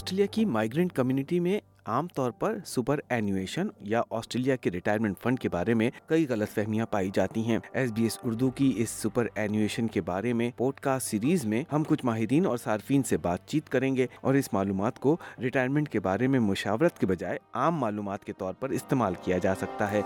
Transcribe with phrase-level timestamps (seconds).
[0.00, 5.40] Australia کی migrant community میں عام طور پر سپر اینویشن یا آسٹریلیا کے ریٹائرمنٹ فنڈ
[5.40, 8.90] کے بارے میں کئی غلط فہمیاں پائی جاتی ہیں۔ ایس بی ایس اردو کی اس
[8.90, 13.16] سپر اینویشن کے بارے میں پوڈ کاسٹ سیریز میں ہم کچھ ماہرین اور صارفین سے
[13.16, 17.38] بات چیت کریں گے اور اس معلومات کو ریٹائرمنٹ کے بارے میں مشاورت کے بجائے
[17.52, 20.00] عام معلومات کے طور پر استعمال کیا جا سکتا ہے۔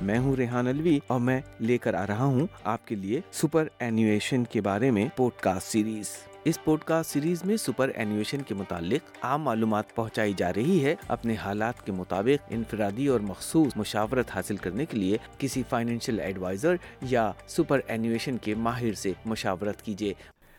[0.00, 3.68] میں ہوں ریحان الوی اور میں لے کر آ رہا ہوں آپ کے لیے سپر
[3.78, 8.54] اینویشن کے بارے میں پوڈ کاسٹ سیریز اس پوڈ کاسٹ سیریز میں سپر اینویشن کے
[8.54, 14.30] متعلق عام معلومات پہنچائی جا رہی ہے۔ اپنے حالات کے مطابق انفرادی اور مخصوص مشاورت
[14.34, 20.14] حاصل کرنے کے لیے کسی فائنینشیل ایڈوائزر یا سپر اینویشن کے ماہر سے مشاورت کیجیے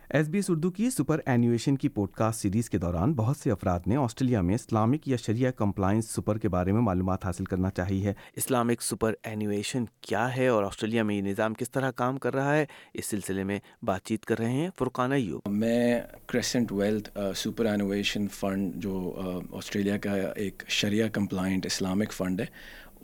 [0.09, 3.51] ایس بی ایس اردو کی سپر اینویشن کی پوڈ کاسٹ سیریز کے دوران بہت سے
[3.51, 7.69] افراد نے آسٹریلیا میں اسلامک یا شریعہ کمپلائنس سپر کے بارے میں معلومات حاصل کرنا
[7.69, 12.17] چاہی ہے۔ اسلامک سپر اینویشن کیا ہے اور آسٹریلیا میں یہ نظام کس طرح کام
[12.17, 16.71] کر رہا ہے اس سلسلے میں بات چیت کر رہے ہیں فرقان ایوب۔ میں Crescent
[16.71, 22.45] Wealth superannuation fund جو آسٹریلیا کا ایک شریعہ کمپلائنٹ اسلامک فنڈ ہے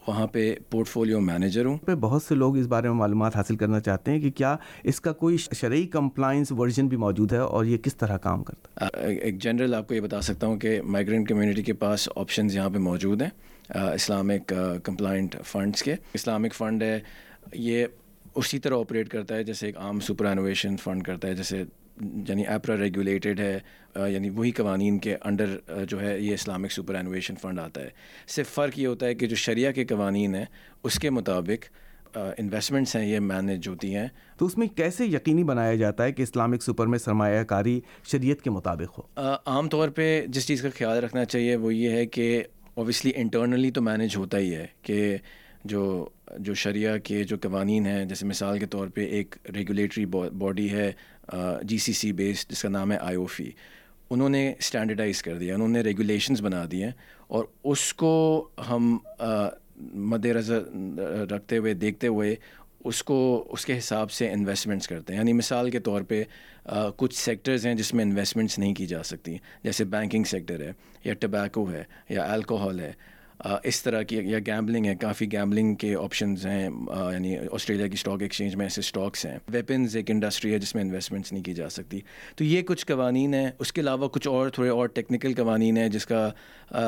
[0.08, 3.56] وہاں پہ پورٹ فولیو مینیجر ہوں۔ پہ بہت سے لوگ اس بارے میں معلومات حاصل
[3.56, 7.66] کرنا چاہتے ہیں کہ کیا اس کا کوئی شرعی کمپلائنس ورژن بھی موجود ہے اور
[7.66, 10.82] یہ کس طرح کام کرتا ہے؟ ایک جنرل آپ کو یہ بتا سکتا ہوں کہ
[10.82, 13.30] مائیگرینٹ کمیونٹی کے پاس آپشنز یہاں پہ موجود ہیں
[13.94, 14.54] اسلامک
[14.84, 17.00] کمپلائنٹ فنڈس کے۔ اسلامک فنڈ ہے
[17.54, 17.86] یہ
[18.36, 21.64] اسی طرح آپریٹ کرتا ہے جیسے ایک عام سپر انوویشن فنڈ کرتا ہے جیسے
[22.02, 23.60] یعنی ایپرا ریگولیٹڈ ہے
[24.10, 25.58] یعنی وہی قوانین کے انڈر
[25.90, 27.90] جو ہے یہ اسلامک سپر اینویشن فنڈ آتا ہے۔
[28.28, 30.46] صرف فرق یہ ہوتا ہے کہ جو شریعہ کے قوانین ہیں
[30.84, 31.66] اس کے مطابق
[32.18, 36.22] انویسٹمنٹس ہیں یہ مینیج ہوتی ہیں۔ تو اس میں کیسے یقینی بنایا جاتا ہے کہ
[36.22, 37.80] اسلامک سپر میں سرمایہ کاری
[38.12, 39.04] شریعت کے مطابق ہو؟
[39.46, 42.44] عام طور پہ جس چیز کا خیال رکھنا چاہیے وہ یہ ہے کہ
[42.74, 45.18] اوبیسلی انٹرنلی تو مینیج ہوتا ہی ہے کہ
[45.66, 46.10] جو
[46.40, 50.92] جو شریعہ کے جو قوانین ہیں جیسے مثال کے طور پہ ایک ریگولیٹری باڈی ہے
[51.64, 53.50] جی سی سی بیس جس کا نام ہے آئی او فی
[54.10, 56.92] انہوں نے اسٹینڈرڈائز کر دیا، انہوں نے ریگولیشنز بنا دی ہیں
[57.28, 58.14] اور اس کو
[58.70, 58.98] ہم
[60.10, 60.62] مد نظر
[61.32, 62.36] رکھتے ہوئے، دیکھتے ہوئے
[62.84, 63.18] اس کو،
[63.52, 66.24] اس کے حساب سے انویسٹمنٹس کرتے ہیں۔ یعنی مثال کے طور پہ
[66.98, 70.72] کچھ سیکٹرز ہیں جس میں انویسٹمنٹس نہیں کی جا سکتی، جیسے بینکنگ سیکٹر ہے
[71.04, 72.92] یا ٹبیکو ہے یا الکوہول ہے۔
[73.40, 76.70] اس طرح کی یا گیمبلنگ ہے، کافی گیمبلنگ کے آپشنز ہیں
[77.14, 80.84] یعنی آسٹریلیا کی اسٹاک ایکسچینج میں ایسے اسٹاکس ہیں۔ ویپنز ایک انڈسٹری ہے جس میں
[80.84, 82.00] انویسٹمنٹس نہیں کی جا سکتی۔
[82.36, 85.90] تو یہ کچھ قوانین ہیں۔ اس کے علاوہ کچھ اور تھوڑے اور ٹیکنیکل قوانین ہیں
[85.90, 86.30] جس کا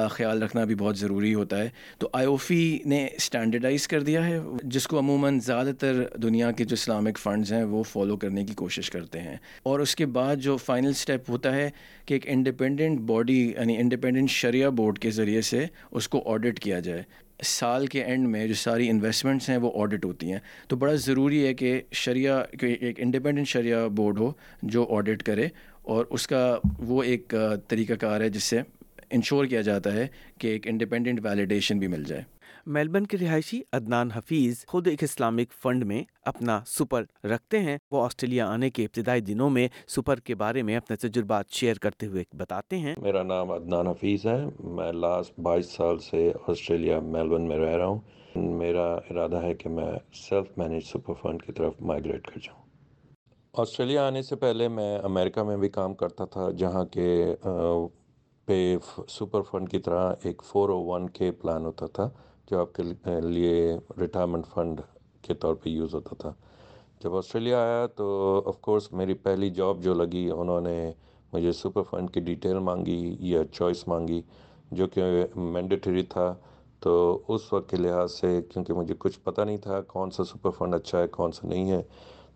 [0.09, 4.25] خیال رکھنا بھی بہت ضروری ہوتا ہے۔ تو آئی او فی نے اسٹینڈرڈائز کر دیا
[4.25, 8.45] ہے، جس کو عموماً زیادہ تر دنیا کے جو اسلامک فنڈز ہیں وہ فالو کرنے
[8.45, 11.69] کی کوشش کرتے ہیں۔ اور اس کے بعد جو فائنل اسٹیپ ہوتا ہے
[12.07, 16.79] کہ ایک انڈیپینڈنٹ باڈی یعنی انڈیپینڈنٹ شریعہ بورڈ کے ذریعے سے اس کو آڈٹ کیا
[16.79, 17.01] جائے۔
[17.43, 21.45] سال کے اینڈ میں جو ساری انویسٹمنٹس ہیں وہ آڈٹ ہوتی ہیں۔ تو بڑا ضروری
[21.47, 24.31] ہے کہ شریعہ ایک انڈیپینڈنٹ شریعہ بورڈ ہو
[24.61, 25.47] جو آڈٹ کرے
[25.83, 27.33] اور اس کا وہ ایک
[27.67, 28.61] طریقہ کار ہے جس سے
[29.11, 30.07] انشور کیا جاتا ہے
[30.37, 32.23] کہ ایک انڈیپینڈنٹ ویلیڈیشن بھی مل جائے۔
[32.67, 38.05] میلبرن کے رہائشی عدنان حفیظ خود ایک اسلامک فنڈ میں اپنا سپر رکھتے ہیں۔ وہ
[38.05, 42.23] آسٹریلیا آنے کے ابتدائی دنوں میں سپر کے بارے میں اپنے تجربات شیئر کرتے ہوئے
[42.33, 47.57] بتاتے ہیں۔ میرا نام عدنان حفیظ ہے۔ میں لاسٹ بائیس سال سے آسٹریلیا میلبرن میں
[47.57, 47.99] رہ رہا ہوں۔
[48.35, 52.65] میرا ارادہ ہے کہ میں سیلف مینج سپر فنڈ کی طرف مائگریٹ کر جاؤں۔
[53.53, 57.35] آسٹریلیا آنے سے پہلے میں امریکہ میں بھی کام کرتا تھا، جہاں کے
[58.45, 58.77] پہ
[59.09, 62.09] سپر فنڈ کی طرح ایک four O one K plan ہوتا تھا۔
[62.51, 62.83] جو آپ کے
[63.21, 64.81] لیے ریٹائرمنٹ فنڈ
[65.21, 66.33] کے طور پہ یوز ہوتا تھا۔
[67.03, 70.91] جب آسٹریلیا آیا تو آف کورس میری پہلی جاب جو لگی، انہوں نے
[71.33, 74.21] مجھے سپر فنڈ کی ڈیٹیل مانگی یا چوائس مانگی،
[74.71, 76.35] جو کہ مینڈیٹری تھا۔
[76.79, 80.49] تو اس وقت کے لحاظ سے کیونکہ مجھے کچھ پتہ نہیں تھا کون سا سپر
[80.49, 81.81] فنڈ اچھا ہے، کون سا نہیں ہے،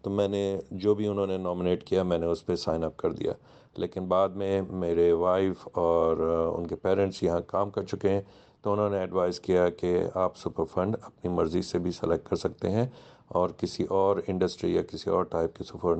[0.01, 2.97] تو میں نے جو بھی انہوں نے نامنیٹ کیا، میں نے اس پہ سائن اپ
[2.97, 3.33] کر دیا۔
[3.77, 6.17] لیکن بعد میں میرے وائف اور
[6.57, 8.21] ان کے پیرنٹس یہاں کام کر چکے ہیں۔
[8.61, 12.35] تو انہوں نے ایڈوائز کیا کہ آپ سپر فنڈ اپنی مرضی سے بھی سلیکٹ کر
[12.35, 12.85] سکتے ہیں
[13.27, 15.95] اور کسی اور انڈسٹری یا کسی اور ٹائپ کے سپر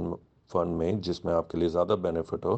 [0.51, 2.57] فنڈ میں جس میں آپ کے لیے زیادہ بینیفٹ ہو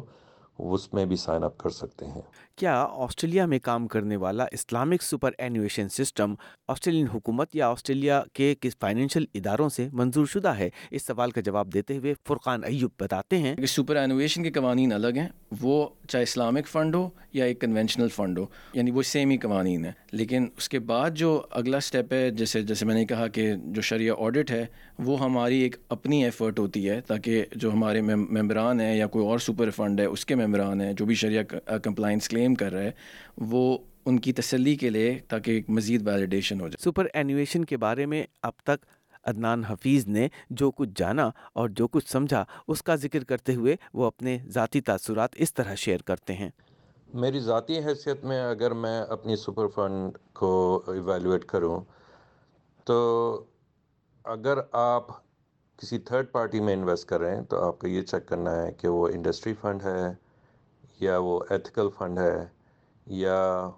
[0.58, 2.22] اس میں بھی سائن اپ کر سکتے ہیں۔
[2.56, 6.34] کیا آسٹریلیا میں کام کرنے والا Islamic superannuation system
[6.68, 11.40] Australian حکومت یا آسٹریلیا کے کس فائنینشیل اداروں سے منظور شدہ ہے؟ اس سوال کا
[11.40, 15.28] جواب دیتے ہوئے فرقان ایوب بتاتے ہیں۔ کہ سپر اینویشن کے قوانین الگ ہیں
[15.60, 19.84] وہ چاہے اسلامک فنڈ ہو یا ایک کنونشنل فنڈ ہو یعنی وہ سیم ہی قوانین
[19.84, 23.52] ہیں۔ لیکن اس کے بعد جو اگلا اسٹیپ ہے جیسے جیسے میں نے کہا کہ
[23.64, 24.66] جو شریعہ آڈٹ ہے
[24.98, 29.38] وہ ہماری ایک اپنی ایفرٹ ہوتی ہے تاکہ جو ہمارے ممبران ہیں یا کوئی اور
[29.38, 31.42] سپر فنڈ ہے اس کے ممبران ہیں جو بھی شریعہ
[31.82, 32.92] کمپلائنس کلیم کر رہے ہیں
[33.36, 37.76] وہ ان کی تسلی کے لیے تاکہ ایک مزید ویلیڈیشن ہو جائے۔ سپر اینویشن کے
[37.76, 38.84] بارے میں اب تک
[39.24, 43.76] عدنان حفیظ نے جو کچھ جانا اور جو کچھ سمجھا اس کا ذکر کرتے ہوئے
[43.94, 46.50] وہ اپنے ذاتی تاثرات اس طرح شیئر کرتے ہیں۔
[47.14, 51.80] میری ذاتی حیثیت میں اگر میں اپنی سپر فنڈ کو ایویلویٹ کروں
[52.84, 52.96] تو
[54.24, 55.06] اگر آپ
[55.78, 58.72] کسی تھرڈ پارٹی میں انویسٹ کر رہے ہیں تو آپ کو یہ چیک کرنا ہے
[58.72, 60.23] کہ وہ انڈسٹری فنڈ ہے
[61.04, 62.44] یا وہ ایتھیکل فنڈ ہے
[63.06, 63.68] یا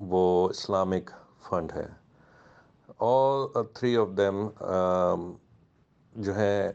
[0.00, 1.10] وہ اسلامک
[1.48, 1.86] فنڈ ہے۔
[2.98, 4.36] آل تھری آف دیم
[6.14, 6.72] جو ہے،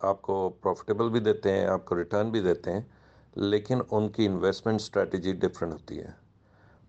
[0.00, 2.80] آپ کو پروفٹیبل بھی دیتے ہیں، آپ کو ریٹرن بھی دیتے ہیں،
[3.36, 6.10] لیکن ان کی انویسٹمنٹ اسٹریٹجی ڈفرینٹ ہوتی ہے۔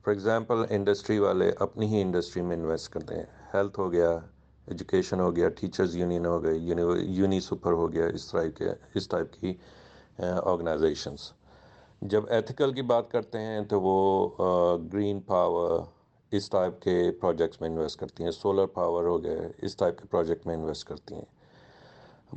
[0.04, 4.12] فار ایگزامپل انڈسٹری والے اپنی ہی انڈسٹری میں انویسٹ کرتے ہیں۔ ہیلتھ ہو گیا
[4.68, 6.70] ایجوکیشن ہو گیا ٹیچرز یونین ہو گئی
[7.18, 9.54] یونی سپر ہو گیا، اس طرح کے، اس ٹائپ کی
[10.24, 11.32] uh, آرگنائزیشنس
[12.02, 15.80] جب ایتھیکل کی بات کرتے ہیں تو وہ گرین پاور
[16.32, 18.32] اس ٹائپ کے پروجیکٹس میں انویسٹ کرتی ہیں.
[18.32, 21.26] سولر پاور ہو گئے، اس ٹائپ کے پروجیکٹ میں انویسٹ کرتی ہیں.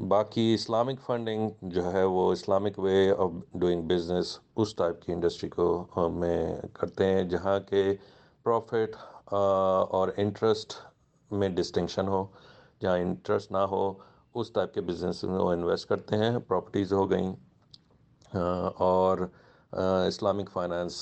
[0.09, 5.49] باقی اسلامک فنڈنگ جو ہے وہ Islamic way of doing business us type کی انڈسٹری
[5.49, 7.83] کو میں کرتے ہیں جہاں کے
[8.45, 8.97] پروفٹ
[9.33, 10.73] اور انٹرسٹ
[11.31, 12.25] میں ڈسٹنکشن ہو.
[12.81, 13.93] جہاں انٹرسٹ نہ ہو،
[14.35, 16.39] اس ٹائپ کے بزنس میں وہ انویسٹ کرتے ہیں.
[16.39, 17.33] پراپرٹیز ہو گئیں
[18.33, 19.27] اور
[19.73, 20.95] اسلامک فائنانس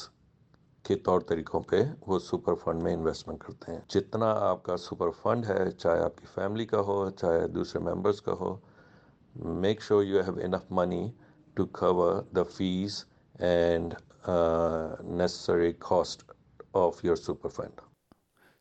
[0.84, 5.10] کے طور طریقوں پہ وہ سپر فنڈ میں انویسٹمنٹ کرتے ہیں۔ جتنا آپ کا سپر
[5.22, 8.56] فنڈ ہے، چاہے آپ کی فیملی کا ہو، چاہے دوسرے ممبرس کا ہو،
[9.34, 11.10] make sure you have enough money
[11.54, 13.04] to cover the fees
[13.38, 13.94] and
[15.02, 16.30] necessary cost
[16.72, 17.80] of your super fund.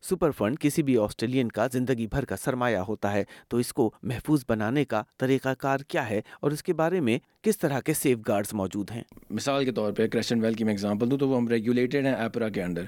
[0.02, 3.92] Super fund کسی بھی آسٹریلین کا زندگی بھر کا سرمایہ ہوتا ہے۔ تو اس کو
[4.04, 7.94] محفوظ بنانے کا طریقہ کار کیا ہے اور اس کے بارے میں کس طرح کے
[7.94, 11.30] سیف گارڈز موجود ہیں؟ مثال کے طور پہ کرسچن ویل کی میں اگزامپل دوں تو
[11.30, 12.84] وہ ہم ریگولیٹڈ ہیں ایپرا کے انڈر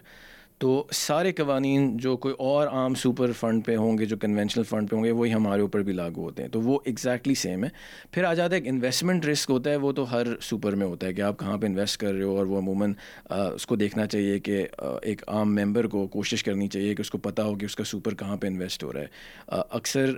[0.60, 4.90] تو سارے قوانین جو کوئی اور عام سپر فنڈ پہ ہوں گے، جو کنونشنل فنڈ
[4.90, 7.70] پہ ہوں گے، وہی ہمارے اوپر بھی لاگو ہوتے ہیں۔ تو وہ ایگزیکٹلی سیم ہے۔
[8.12, 11.08] پھر آ جاتا ہے ایک انویسٹمنٹ رسک ہوتا ہے، وہ تو ہر سپر میں ہوتا
[11.08, 12.94] ہے کہ آپ کہاں پہ انویسٹ کر رہے ہو اور وہ عموماً
[13.30, 14.66] اس کو دیکھنا چاہیے کہ
[15.02, 17.84] ایک عام ممبر کو کوشش کرنی چاہیے کہ اس کو پتہ ہو کہ اس کا
[17.84, 19.08] سپر کہاں پہ انویسٹ ہو رہا ہے۔
[19.70, 20.14] اکثر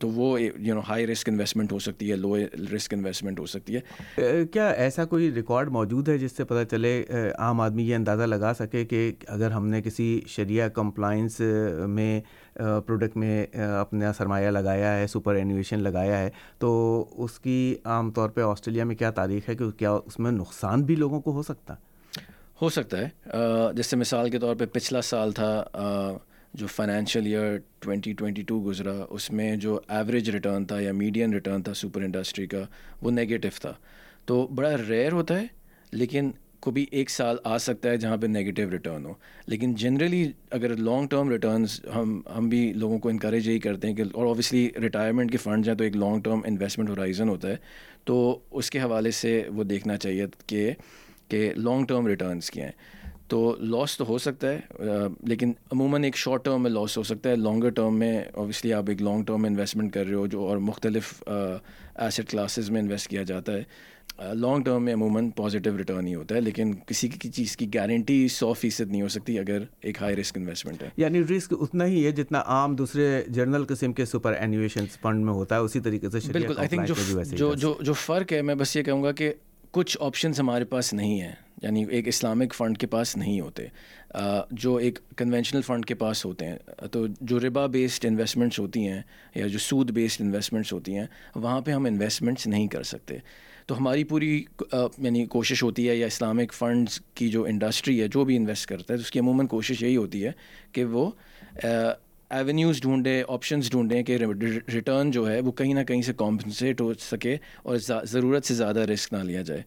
[0.00, 2.36] تو وہ you know high risk investment ہو سکتی ہے لو
[2.76, 7.02] رسک انویسٹمنٹ ہو سکتی ہے۔ کیا ایسا کوئی ریکارڈ موجود ہے جس سے پتہ چلے
[7.38, 11.40] عام آدمی یہ اندازہ لگا سکے کہ اگر ہم نے کسی شریعہ کمپلائنس
[11.88, 12.20] میں
[12.56, 13.46] پروڈکٹ میں
[13.80, 18.84] اپنا سرمایہ لگایا ہے سپر اینویشن لگایا ہے، تو اس کی عام طور پہ آسٹریلیا
[18.84, 21.74] میں کیا تاریخ ہے کہ کیا اس میں نقصان بھی لوگوں کو ہو سکتا؟
[22.62, 23.08] ہو سکتا ہے۔
[23.76, 25.50] جیسے مثال کے طور پہ پچھلا سال تھا
[26.54, 31.32] جو financial year twenty twenty two گزرا، اس میں جو ایوریج ریٹرن تھا یا میڈین
[31.32, 32.62] ریٹرن تھا سپر انڈسٹری کا،
[33.02, 33.72] وہ نگیٹو تھا۔
[34.26, 35.46] تو بڑا ریئر ہوتا ہے،
[35.92, 36.30] لیکن
[36.60, 39.12] کو بھی ایک سال آ سکتا ہے جہاں پہ نگیٹیو ریٹرن ہو۔
[39.46, 43.94] لیکن جنرلی اگر لانگ ٹرم ریٹرنس ہم ہم بھی لوگوں کو انکریج یہی کرتے ہیں
[43.94, 47.56] کہ اور اوبیسلی ریٹائرمنٹ کے فنڈ ہیں تو ایک لانگ ٹرم انویسٹمنٹ ہورائزن ہوتا ہے۔
[48.04, 50.70] تو اس کے حوالے سے وہ دیکھنا چاہیے کہ
[51.28, 52.72] کہ لانگ ٹرم ریٹرنس کیا ہیں۔
[53.28, 54.60] تو لاس تو ہو سکتا ہے
[55.26, 58.84] لیکن عموماً ایک شارٹ ٹرم میں لاس ہو سکتا ہے۔ لانگر ٹرم میں اوبیسلی آپ
[58.88, 63.08] ایک لانگ ٹرم میں انویسٹمنٹ کر رہے ہو جو اور مختلف ایسٹ کلاسز میں انویسٹ
[63.08, 63.62] کیا جاتا ہے۔
[64.18, 68.28] لانگ ٹرم میں عموماً پازیٹیو ریٹرن ہی ہوتا ہے لیکن کسی کی چیز کی گارنٹی
[68.28, 72.06] سو فیصد نہیں ہو سکتی اگر ایک ہائی رسک انویسٹمنٹ ہے۔ یعنی رسک اتنا ہی
[72.06, 76.10] ہے جتنا عام دوسرے جرنل قسم کے سپر اینویشن فنڈ میں ہوتا ہے اسی طریقے
[76.10, 76.90] سے بالکل آئی تھنک
[77.32, 79.32] جو جو جو فرق ہے میں بس یہ کہوں گا کہ
[79.70, 83.66] کچھ آپشنس ہمارے پاس نہیں ہیں۔ یعنی ایک اسلامک فنڈ کے پاس نہیں ہوتے۔
[84.50, 86.56] جو ایک کنونشنل فنڈ کے پاس ہوتے ہیں،
[86.92, 89.02] تو جو ربا بیسڈ انویسٹمنٹس ہوتی ہیں
[89.34, 93.16] یا جو سود بیسڈ انویسٹمنٹس ہوتی ہیں، وہاں پہ ہم انویسٹمنٹس نہیں کر سکتے۔
[93.66, 98.24] تو ہماری پوری یعنی کوشش ہوتی ہے یا اسلامک فنڈز کی جو انڈسٹری ہے، جو
[98.24, 100.32] بھی انویسٹ کرتا ہے، تو اس کی عموماً کوشش یہی ہوتی ہے
[100.72, 101.10] کہ وہ
[102.30, 104.18] ایونیوز ڈھونڈے آپشنس ڈھونڈیں کہ
[104.74, 108.80] ریٹرن جو ہے، وہ کہیں نہ کہیں سے کمپنسیٹ ہو سکے اور ضرورت سے زیادہ
[108.80, 109.62] رسک نہ لیا جائے۔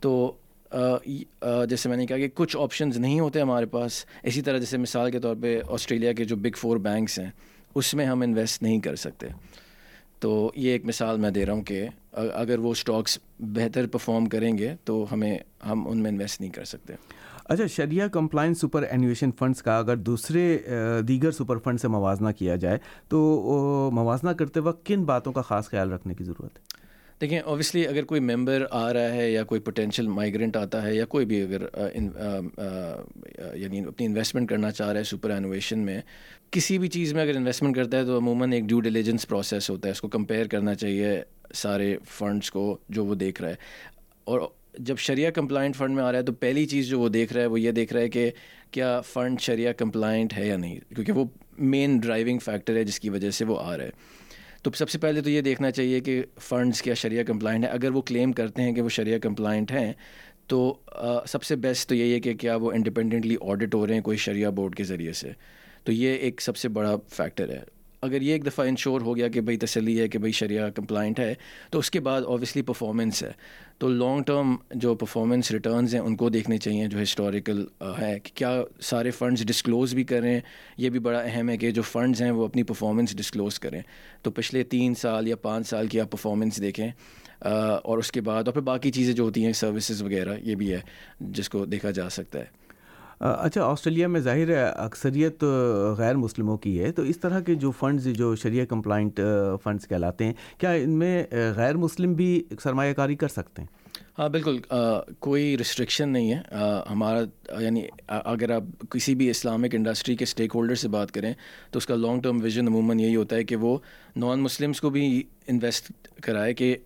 [0.00, 0.32] تو
[0.70, 5.10] جیسے میں نے کہا کہ کچھ آپشنز نہیں ہوتے ہمارے پاس، اسی طرح جیسے مثال
[5.10, 7.30] کے طور پہ آسٹریلیا کے جو بگ فور بینکس ہیں،
[7.74, 9.26] اس میں ہم انویسٹ نہیں کر سکتے۔
[10.20, 14.56] تو یہ ایک مثال میں دے رہا ہوں کہ اگر وہ اسٹاکس بہتر پرفارم کریں
[14.58, 16.94] گے تو ہمیں، ہم ان میں انویسٹ نہیں کر سکتے۔
[17.44, 20.58] اچھا شریعہ کمپلائنس سپر اینویشن فنڈس کا اگر دوسرے
[21.08, 25.68] دیگر سپر فنڈ سے موازنہ کیا جائے، تو موازنہ کرتے وقت کن باتوں کا خاص
[25.68, 26.79] خیال رکھنے کی ضرورت ہے؟
[27.20, 31.04] دیکھیں اوبیسلی اگر کوئی ممبر آ رہا ہے یا کوئی پوٹینشیل مائیگرنٹ آتا ہے یا
[31.04, 31.62] کوئی بھی اگر
[33.56, 36.00] یعنی اپنی انویسٹمنٹ کرنا چاہ رہا ہے سپر انویشن میں،
[36.50, 39.88] کسی بھی چیز میں اگر انویسٹمنٹ کرتا ہے تو عموماً ایک ڈیو ڈیلیجنس پروسیس ہوتا
[39.88, 41.20] ہے، اس کو کمپیئر کرنا چاہیے
[41.54, 43.56] سارے فنڈس کو جو وہ دیکھ رہا ہے۔
[44.24, 44.40] اور
[44.78, 47.42] جب شریعہ کمپلائنٹ فنڈ میں آ رہا ہے تو پہلی چیز جو وہ دیکھ رہا
[47.42, 48.30] ہے، وہ یہ دیکھ رہا ہے کہ
[48.70, 51.24] کیا فنڈ شریعہ کمپلائنٹ ہے یا نہیں، کیونکہ وہ
[51.58, 53.90] مین ڈرائیونگ فیکٹر ہے جس کی وجہ سے وہ آ رہا ہے۔
[54.62, 57.90] تو سب سے پہلے تو یہ دیکھنا چاہیے کہ فنڈس کیا شریعہ کمپلائنٹ ہے اگر
[57.90, 59.92] وہ کلیم کرتے ہیں کہ وہ شریعہ کمپلائنٹ ہیں،
[60.46, 60.74] تو
[61.28, 64.16] سب سے بیسٹ تو یہی ہے کہ کیا وہ انڈیپینڈنٹلی آڈٹ ہو رہے ہیں کوئی
[64.18, 65.30] شریعہ بورڈ کے ذریعے سے؟
[65.84, 67.62] تو یہ ایک سب سے بڑا فیکٹر ہے۔
[68.02, 71.18] اگر یہ ایک دفعہ انشور ہو گیا کہ بھائی تسلی ہے، کہ بھائی شریعہ کمپلائنٹ
[71.20, 71.34] ہے،
[71.70, 73.30] تو اس کے بعد اوبیسلی پرفارمنس ہے۔
[73.78, 77.64] تو لانگ ٹرم جو پرفارمنس ریٹرنز ہیں، ان کو دیکھنے چاہیے جو ہسٹوریکل
[78.00, 80.40] ہے کہ کیا سارے فنڈز ڈسکلوز بھی کریں۔
[80.76, 83.80] یہ بھی بڑا اہم ہے کہ جو فنڈز ہیں، وہ اپنی پرفارمنس ڈسکلوز کریں۔
[84.22, 86.88] تو پچھلے تین سال یا پانچ سال کی آپ پرفارمنس دیکھیں
[87.40, 90.72] اور اس کے بعد اور پھر باقی چیزیں جو ہوتی ہیں سروسز وغیرہ، یہ بھی
[90.72, 90.80] ہے،
[91.20, 92.44] جس کو دیکھا جا سکتا ہے۔
[93.20, 95.42] اچھا آسٹریلیا میں ظاہر ہے اکثریت
[95.98, 99.20] غیر مسلموں کی ہے، تو اس طرح کے جو فنڈز، جو شریعہ کمپلائنٹ
[99.62, 101.22] فنڈز کہلاتے ہیں، کیا ان میں
[101.56, 103.68] غیر مسلم بھی سرمایہ کاری کر سکتے ہیں؟
[104.18, 104.58] ہاں بالکل
[105.18, 106.40] کوئی ریسٹرکشن نہیں ہے۔
[106.90, 111.32] ہمارا یعنی اگر آپ کسی بھی اسلامک انڈسٹری کے اسٹیک ہولڈر سے بات کریں،
[111.70, 113.76] تو اس کا لانگ ٹرم ویژن عموماً یہی ہوتا ہے کہ وہ
[114.16, 116.76] نان مسلمس کو بھی انویسٹ کرائے کہ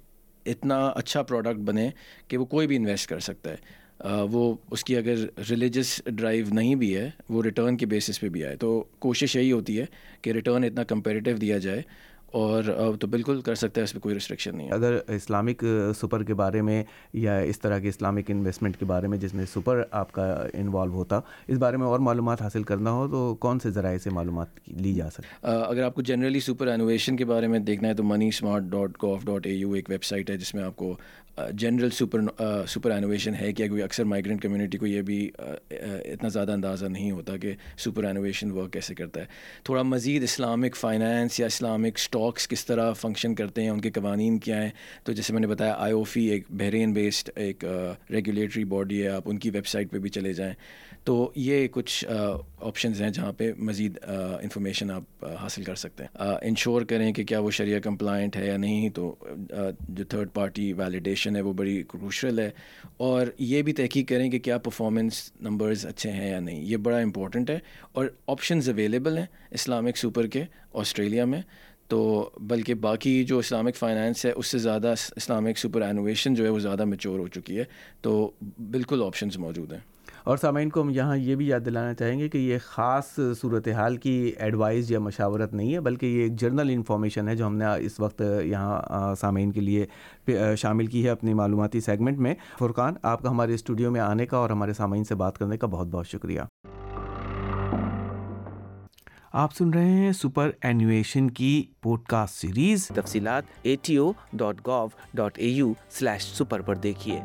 [0.46, 1.88] اتنا اچھا پروڈکٹ بنے
[2.28, 5.14] کہ وہ کوئی بھی انویسٹ کر سکتا ہے۔ وہ اس کی اگر
[5.50, 9.52] ریلیجس ڈرائیو نہیں بھی ہے، وہ ریٹرن کے بیسس پہ بھی آئے۔ تو کوشش یہی
[9.52, 9.86] ہوتی ہے
[10.22, 11.82] کہ ریٹرن اتنا کمپیریٹیو دیا جائے
[12.34, 12.62] اور
[13.00, 15.64] تو بالکل کر سکتا ہے اس پہ کوئی ریسٹرکشن نہیں ہے۔ اگر اسلامک
[16.00, 19.44] سپر کے بارے میں یا اس طرح کے اسلامک انویسٹمنٹ کے بارے میں جس میں
[19.54, 23.58] سپر آپ کا انوالو ہوتا اس بارے میں اور معلومات حاصل کرنا ہو تو کون
[23.58, 27.46] سے ذرائع سے معلومات لی جا سکتی؟ اگر آپ کو جنرلی سپر انوویشن کے بارے
[27.46, 30.54] میں دیکھنا ہے تو MoneySmart dot gov dot A U ایک ویب سائٹ ہے جس
[30.54, 30.96] میں آپ کو
[31.52, 32.20] جنرل سپر
[32.68, 35.30] سپر انوویشن ہے کہ اکثر مائیگرینٹ کمیونٹی کو یہ بھی
[35.70, 39.26] اتنا زیادہ اندازہ نہیں ہوتا کہ سپر انوویشن ورک کیسے کرتا ہے۔
[39.64, 44.38] تھوڑا مزید اسلامک فائنینس یا اسلامک اسٹاکس کس طرح فنکشن کرتے ہیں، ان کے قوانین
[44.38, 44.70] کیا ہیں؟
[45.04, 47.64] تو جیسے میں نے بتایا آئی او فی ایک بحرین بیسڈ ایک
[48.10, 50.54] ریگولیٹری باڈی ہے، آپ ان کی ویب سائٹ پہ بھی چلے جائیں۔
[51.04, 52.04] تو یہ کچھ
[52.60, 53.98] آپشنز ہیں جہاں پہ مزید
[54.42, 58.56] انفارمیشن آپ حاصل کر سکتے ہیں۔ انشور کریں کہ کیا وہ شریعہ کمپلائنٹ ہے یا
[58.56, 59.14] نہیں، تو
[59.88, 62.50] جو تھرڈ پارٹی ویلیڈیشن ہے وہ بڑی کروشل ہے۔
[62.96, 66.98] اور یہ بھی تحقیق کریں کہ کیا پرفارمنس نمبرز اچھے ہیں یا نہیں، یہ بڑا
[66.98, 67.58] امپورٹنٹ ہے۔
[67.92, 71.42] اور آپشنز اویلیبل ہیں اسلامک سپر کے، آسٹریلیا میں۔
[71.88, 76.48] تو بلکہ باقی جو اسلامک فائنانس ہے، اس سے زیادہ اسلامک سپر انوویشن جو ہے
[76.48, 77.64] وہ زیادہ میچور ہو چکی ہے۔
[78.00, 78.30] تو
[78.70, 79.80] بالکل آپشنز موجود ہیں۔
[80.24, 83.96] اور سامعین، کو ہم یہاں یہ بھی یاد دلانا چاہیں گے کہ یہ خاص صورتحال
[83.96, 87.64] کی ایڈوائز یا مشاورت نہیں ہے، بلکہ یہ ایک جرنل انفارمیشن ہے جو ہم نے
[87.78, 89.86] اس وقت یہاں سامعین کے لیے
[90.56, 94.36] شامل کی ہے اپنی معلوماتی سیگمنٹ میں۔ فرقان، آپ کا ہمارے اسٹوڈیو میں آنے کا
[94.36, 96.40] اور ہمارے سامعین سے بات کرنے کا بہت بہت شکریہ۔
[99.36, 104.66] آپ سن رہے ہیں سپر اینویشن کی پوڈ کاسٹ سیریز۔ تفصیلات A T O dot
[104.66, 107.20] gov dot A U slash super پر دیکھیے۔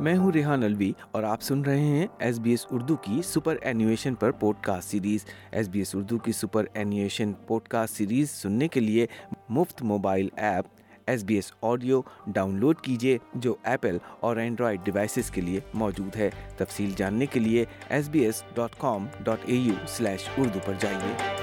[0.00, 3.56] میں ہوں ریحان الوی اور آپ سن رہے ہیں ایس بی ایس اردو کی سپر
[3.62, 5.24] اینویشن پر podcast series.
[5.52, 9.06] S B S Urdu کی super innovation podcast series سننے کے لیے
[9.48, 10.64] مفت mobile app
[11.06, 12.00] S B S audio
[12.58, 17.64] download کیجیے جو ایپل اور اینڈرائڈ ڈیوائسیز کے لیے موجود ہے۔ تفصیل جاننے کے لیے
[17.88, 21.39] S B S dot com dot A U slash Urdu پر جائیے۔